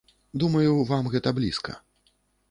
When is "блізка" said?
1.39-1.75